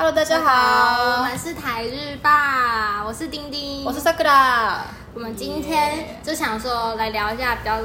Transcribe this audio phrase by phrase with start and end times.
[0.00, 4.76] Hello，大家好我好，们是台日吧，我是丁丁，我是 Sakura。
[5.12, 7.80] 我们今天就想说来聊一下比较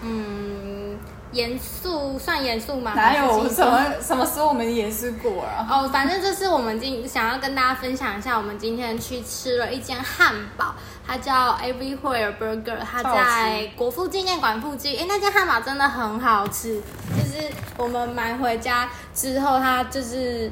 [0.00, 0.96] 嗯
[1.32, 2.92] 严肃，算严肃吗？
[2.94, 5.66] 哪有什么什么时候我们严肃过啊？
[5.68, 10.72] 哦，反正就是我们今想要跟大家分享一下，我们今天去吃了一间汉堡，
[11.04, 15.00] 它叫 Everywhere Burger，它在国父纪念馆附近。
[15.00, 16.80] 哎，那间汉堡真的很好吃，
[17.18, 20.48] 就是我们买回家之后，它就是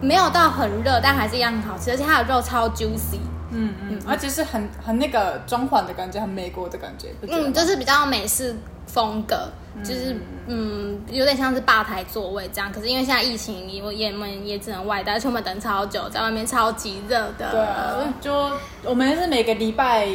[0.00, 3.18] 没有到很热，但还是一样很好吃，而且它的肉超 juicy。
[3.50, 8.54] 嗯嗯，而且是很很那个装潢的感觉，很美国的感觉，嗯，就是比较美式
[8.86, 9.48] 风格，
[9.82, 10.14] 就是
[10.46, 12.70] 嗯，有点像是吧台座位这样。
[12.70, 17.50] 可是因为现在疫情，我也我们也只能外带，而且我们等超久，在外面超级热的。
[17.50, 18.50] 对啊，就
[18.84, 20.06] 我们是每个礼拜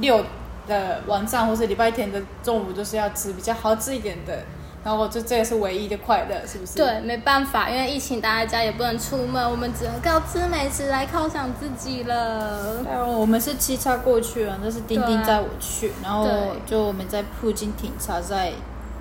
[0.00, 0.22] 六
[0.68, 4.44] 的晚上或是礼拜天的中午，就是要吃比较好吃一点的，
[4.84, 6.74] 然后就这也是唯一的快乐，是不是？
[6.76, 12.82] 对，没办法，因为疫情待在家也不能出门，我们只能靠吃美食来犒赏自己了。
[12.82, 16.28] 对啊，我们是七叉过去啊，那是丁丁载我去，然后
[16.66, 18.52] 就我们在附近停车，在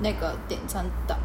[0.01, 1.15] 那个点餐岛。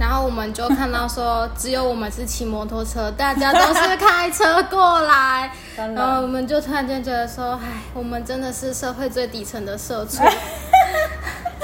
[0.00, 5.52] 然后我们就看到说，只有我们是骑摩托车，大家都是开车过来。
[5.76, 10.22] 当然然后我们就突然间觉得说，哎，我们真的是社会最底层的社畜，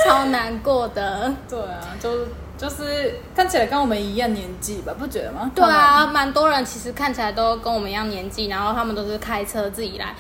[0.09, 1.33] 超难过的。
[1.49, 5.51] 对啊，就就是看起来跟我们一样年纪吧，不觉得吗？
[5.55, 10.15] 对啊，蛮多人其实看起来都跟我们一样年纪，然后他们都是开车自己来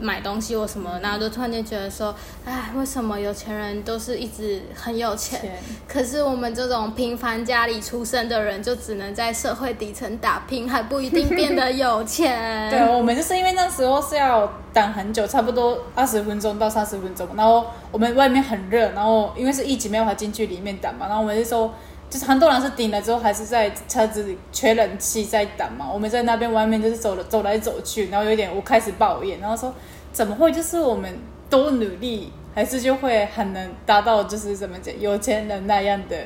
[0.00, 12.70] 买东西或什么，然后就突然间觉得说，哎，为什么有钱人都是一直很有钱，钱可是我们这种平凡家里出生的人，就只能在社会底层打拼，还不一定变得有钱。
[12.70, 21.72] 对，我们就是因为那时候是要等很久，差不多二十分钟到三十分钟，然后我们外面很热，然后因为是一直没有法进去里面等嘛，然后我们就说，
[22.10, 29.72] 就是很多人是顶了之后还是在车子里缺冷气在等嘛，我们在那边外面就是走了走来走去，然后有点我开始抱怨，然后说
[30.12, 31.16] 怎么会就是我们
[31.48, 36.16] 多努力，还是就会很能达到就是怎么讲有钱人那样的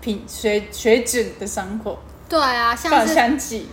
[0.00, 1.98] 品水水准的生活，
[2.28, 3.66] 对啊，像是想起。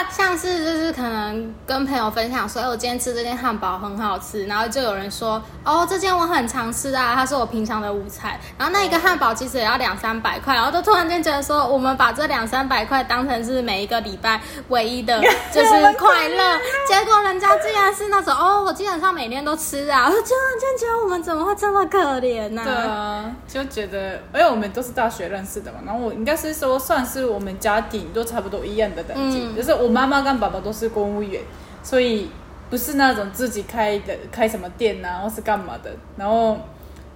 [0.10, 8.38] 像是就是可能跟朋友分享说，哎，我今天吃这间汉堡很好吃，然后就有人说，哦，这间我很常吃啊，它是我平常的午餐。
[8.58, 15.20] 然后那一个汉堡其实也要两三百块，然后就突然间觉得说，我们把这两三百块当成是每一个礼拜唯一的
[15.52, 29.56] 就是快乐，结果人家竟然是那种，哦，我基本上每天都吃啊，我就突然间觉得我们怎么会这么可怜呢、对啊，就觉得，因为我们都是大学认识的嘛，然后我应该是说算是我们家庭都差不多一样的等级，嗯。
[29.56, 31.42] 就是我妈妈跟爸爸都是公务员，
[31.82, 32.30] 所以
[32.70, 35.90] 不是那种自己开的开什么店啊，或是干嘛的。
[36.16, 36.58] 然后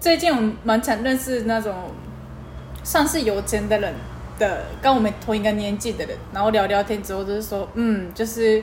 [0.00, 1.74] 最近我们蛮想认识那种
[2.84, 3.94] 算是有钱的人
[4.38, 8.62] 的，跟我们同一个年纪的人，然后聊聊天之后就是说，嗯，就是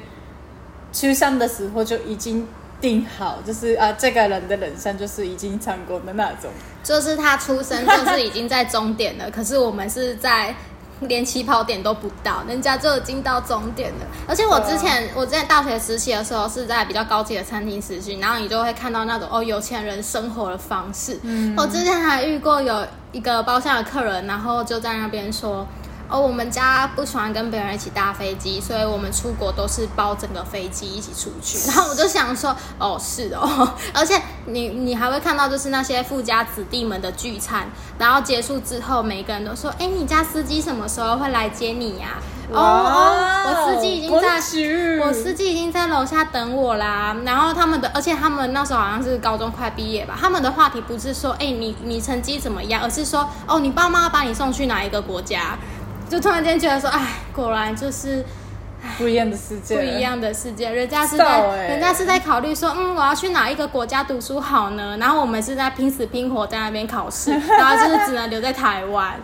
[0.92, 2.48] 初三的时候就已经
[2.80, 6.52] 定好，就是啊，这个人的人生就是已经成功的那种。
[6.84, 10.54] 就是他出生就是已经在终点了，可是我们是在
[11.08, 14.06] 连起跑点都不到，人家就已经到终点了。
[14.28, 21.20] 而且我之前、我之前大学实习的时候是在比较高级的餐厅实习，然后你就会看到那种哦有钱人生活的方式。
[21.24, 25.68] 嗯，我之前还遇过有一个包厢的客人，然后就在那边说。
[26.14, 31.58] 哦，我们家不喜欢跟别人一起搭飞机，所以我们出国都是包整个飞机一起出去。
[31.68, 42.20] 然后我就想说，哦，是哦， 而且你你还会看到就是那些富家子弟们的聚餐，然后结束之后，每一个人都说，哎，你家司机什么时候会来接你呀、
[42.52, 44.36] 哦哦，我司机已经在
[45.04, 47.16] 我司机已经在楼下等我啦。
[47.26, 55.58] 然后他们的，而且他们那时候好像是高中快毕业吧，他们的话题不是说，哎、你你成绩怎么样，而是说，哦，你爸妈把你送去哪一个国家？
[56.14, 58.24] 就突然间觉得说，哎，果然就是
[59.00, 60.00] 不一样的世界，不一。
[60.00, 60.70] 样的世界。
[60.70, 64.96] 人家是在，欸人家是在考虑说，嗯，我要去哪一个国家读书好呢？
[65.00, 69.20] 然后我们是在拼死拼活在那边考试， 然后就是只能留在台湾。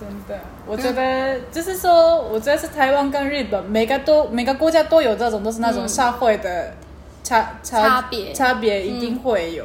[0.00, 6.74] 真的，我觉得就是说，我觉得是台湾跟日本，每个都每个国家都有这种，都是那种社会的
[7.22, 9.64] 差差差别差别一定会有。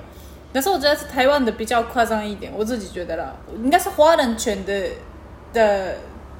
[0.53, 4.89] 但是我觉得是台湾的比较夸张一点，我自己觉得啦，应该是华人圈的
[5.53, 5.95] 的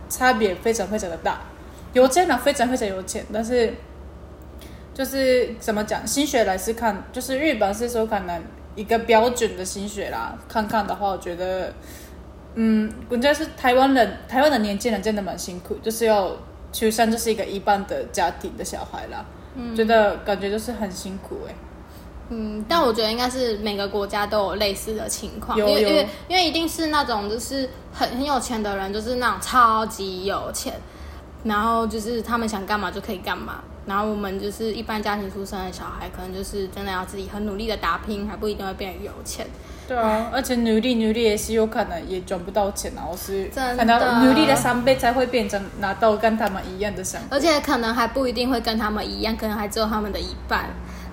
[0.09, 1.42] 差别非常非常的大。
[1.94, 3.74] 有钱人非常非常有钱，但是
[4.94, 8.44] 就是怎么讲，薪水来是看，就是日本是说可能
[8.75, 10.38] 一个标准的薪水啦。
[10.48, 11.74] 看看的话，我觉得，
[12.56, 16.36] 嗯，人家是台湾人，台湾的年轻人真的蛮辛苦，就是要
[16.71, 19.25] 出生就是一个一般的家庭的小孩啦。
[19.56, 21.56] 嗯，觉得感觉就是很辛苦哎、
[22.29, 30.74] 嗯，但我觉得应该是每个国家都有类似的情况，因为因为因为一定是那种就是很很有钱的人，就是那种超级有钱，
[31.44, 33.63] 然后就是他们想干嘛就可以干嘛。
[33.85, 39.47] 然后我们就是一般家庭出生的小孩，可能就是真的要自己很努力的打拼，还不一定会变得有钱。
[39.88, 47.27] 对啊，而且努力努力也是有可能也赚不到钱啊，我是真的可能努力的三倍才会变成拿到跟他们一样的生活。
[47.29, 50.65] 而且可能还不一定会跟他们一样，可能还只有他们的一半。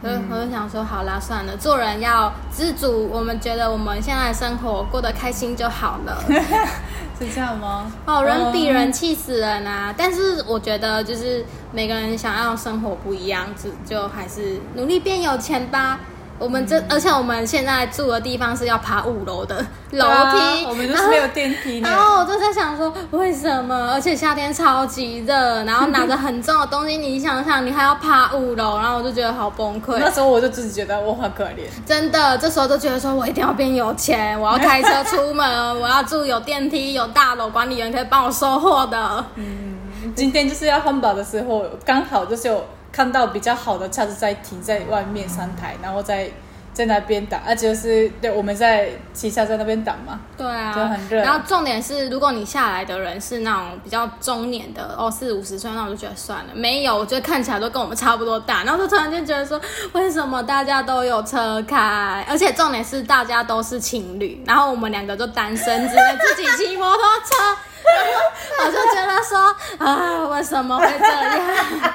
[0.05, 3.09] 所以我就想说，好啦，算了，做人要知足。
[3.11, 6.23] 我们觉得我们现在的生活过得开心就好了。
[7.19, 7.91] 是这样吗？
[8.05, 9.95] 哦，人比人气死人啊！
[9.97, 11.43] 但是我觉得，就是
[11.73, 16.01] 每个人想要生活不一样，就就还是努力变有钱吧。
[16.39, 19.55] 我们这，而且我们现在住的地方是要爬五楼的
[19.93, 21.99] 楼梯，啊我们就是没有电梯的然。
[21.99, 23.93] 后我就在想说，为什么？
[23.93, 29.97] 而且夏天超级热，然后拿着很重的东西，你想想，你还要爬五楼，然后我就觉得好崩溃。
[29.99, 31.61] 那时候我就自己觉得我很可怜。
[31.87, 39.25] 真的，这时候就觉得说我一定要变有钱，我要开车出门，我要住有电梯、有大楼，管理员可以帮我收货的。
[39.37, 39.71] 嗯
[40.15, 42.63] 今天就是要汉堡的时候，刚好就是有
[42.95, 46.31] 看到比较好的车子在停在外面三台，然后在
[46.73, 50.21] 在那边等，而且就是对我们在骑车在那边等嘛。
[50.37, 56.47] 对啊，就很热然后重点是，如果你下来的人是那种比较中年的，哦，四五十岁，那我就觉得算了。
[56.55, 59.61] 没有，我觉得看起来都跟我们差不多大，然后就突然间觉得说，
[59.93, 62.25] 为什么大家都有车开？
[62.29, 67.57] 而且重点是大家都是情侣，然后我们两个就单身，只能自己骑摩托车。
[67.87, 71.41] 然后我就觉得说，啊，为什么会这样？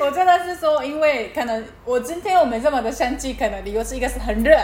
[0.00, 4.56] 我真的是说，因为可能我今天我们这么的相聚，可能理由是一个是很热，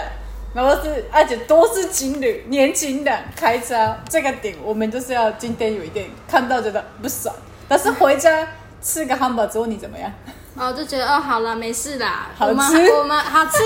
[0.54, 7.34] 然后是而且都是情侣，年轻人开车这个点，我们就是要今天有一点看到觉得不爽，
[7.68, 8.46] 但是回家
[8.80, 10.10] 吃个汉堡之后你怎么样？
[10.56, 12.54] 然后就觉得哦，好了，没事啦，好吃？
[12.92, 13.58] 我们好吃，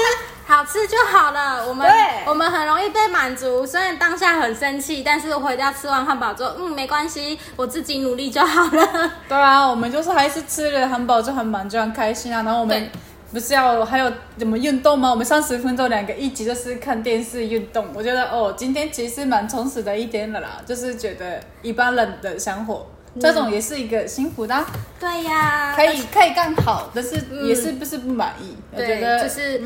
[0.48, 1.68] 好吃就好了。
[1.68, 1.86] 我们
[2.24, 9.12] 我们很容易被满足，虽然当下很生气，但是回家吃完汉堡之后，嗯，没关系，我自己努力就好了。
[9.28, 12.42] 对啊，我们就是还是吃了汉堡就很满，就很开心啊。
[12.44, 12.90] 然后我们
[13.30, 15.10] 不是要还有怎么运动吗？
[15.10, 17.86] 我们三十分钟两个一集就是看电视运动。
[17.92, 22.86] 我觉得哦，今天其实蛮充实的一天了啦，就是觉得一般人的生活。
[23.20, 24.64] 这种也是一个幸福的啊、
[25.00, 28.56] 对呀，可以可以更好，但是也是不是不满意？
[28.72, 29.60] 我觉，得就是、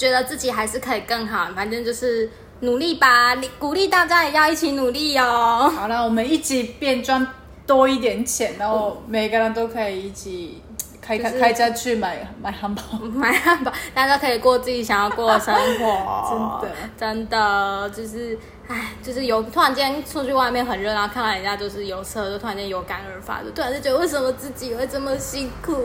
[0.00, 2.26] 觉得自己还是可以更好，反正就是
[2.60, 5.70] 努力吧，你鼓励大家也要一起努力哦。
[5.76, 7.26] 好了，我们一起变赚
[7.66, 10.62] 多一点钱，然后每个人都可以一起
[11.02, 12.82] 开开开车去买买汉堡。
[13.12, 16.60] 买汉堡，大家可以过自己想要过的生活。
[16.98, 18.38] 真的，真的就是，
[18.68, 25.76] 唉，就是有突然间出去外面很热，然后看到人家就是有车，就突然间有感而发，就突然就觉得为什么自己会这么辛苦？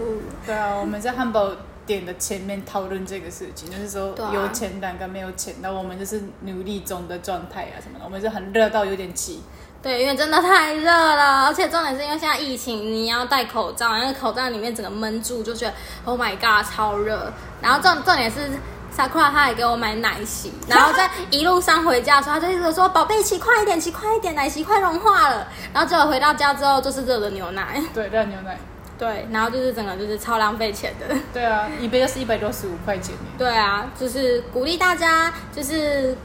[0.46, 1.52] 对啊，我们在汉堡
[1.86, 9.42] 店的前面讨论这个事情，就是说有钱蛋跟没有钱的，我们就是努力中的状态啊什么的，我们是很热到有点急。
[9.82, 15.74] 对，因为真的太热了，而且重点是因为现在疫情，你要戴口罩，那个口罩里面整个闷住，就觉得
[16.06, 17.32] Oh my God，超热。
[17.62, 18.52] 然后重重点是。
[18.96, 28.58] Sakura 他还给我买奶昔，然后在一路上回家的时候，他就一直说：“宝贝，骑快一点，骑快一点，奶昔快融化了。”然后结果回到家之后就是热的牛奶，对，热牛奶。
[28.98, 31.16] 对，然后就是整个就是超浪费钱的。
[31.34, 33.22] 对啊，一杯就是一百六十五块钱耶。
[33.38, 36.16] 对啊，就是鼓励大家，就是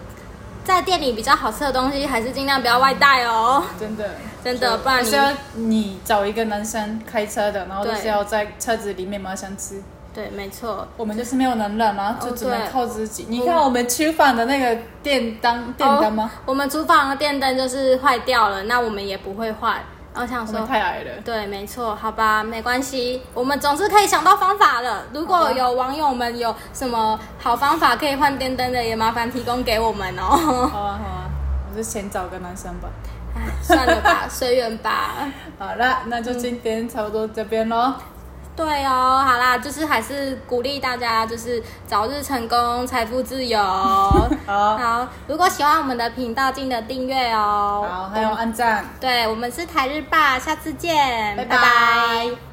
[0.64, 3.64] 在店里比较好吃的东西，还是尽量不要外带哦。
[3.78, 4.14] 真的，
[4.44, 9.82] 真的不然你是要你找一个男生开车的，然后就是要在车子里面马上吃。
[10.12, 10.86] 对，没错。
[10.96, 13.26] 我们就是没有能量，然后就只能靠自己。
[13.28, 16.30] 你看我们厨房的那个电灯，电灯吗？
[16.34, 19.80] 哦我们厨房的电灯就是坏掉了，那我们也不会换。
[20.12, 21.10] 然后想说太矮了。
[21.24, 25.04] 对，没错，好吧，没关系，我们总是可以想到方法的。
[25.12, 30.68] 如果有网友们有什么好方法可以换电灯的，也麻烦提供给我们哦。
[30.68, 31.30] 好啊，好啊，
[31.70, 32.88] 我就先找个男生吧。
[33.36, 35.14] 唉算了吧，随缘吧。
[35.58, 37.94] 好了，那就今天差不多这边喽。
[38.60, 43.58] 对哦，好啦，就是还是鼓励大家，就是早日成功，财富自由。
[44.46, 47.86] 好，好，如果喜欢我们的频道，记得订阅哦。
[47.90, 48.84] 好，还有按赞。
[49.00, 52.49] 对，我们是台日霸，下次见，拜拜拜拜